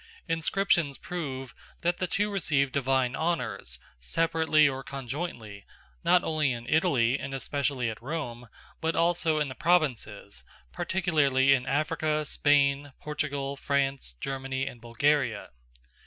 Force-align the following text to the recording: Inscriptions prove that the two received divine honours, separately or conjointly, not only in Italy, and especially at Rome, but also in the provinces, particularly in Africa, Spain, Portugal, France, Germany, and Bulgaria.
Inscriptions 0.27 0.97
prove 0.97 1.53
that 1.81 1.97
the 1.97 2.07
two 2.07 2.31
received 2.31 2.71
divine 2.73 3.15
honours, 3.15 3.77
separately 3.99 4.67
or 4.67 4.83
conjointly, 4.83 5.63
not 6.03 6.23
only 6.23 6.51
in 6.53 6.65
Italy, 6.67 7.19
and 7.19 7.35
especially 7.35 7.87
at 7.87 8.01
Rome, 8.01 8.47
but 8.79 8.95
also 8.95 9.39
in 9.39 9.47
the 9.47 9.53
provinces, 9.53 10.43
particularly 10.73 11.53
in 11.53 11.67
Africa, 11.67 12.25
Spain, 12.25 12.93
Portugal, 12.99 13.55
France, 13.55 14.15
Germany, 14.19 14.65
and 14.65 14.81
Bulgaria. 14.81 15.51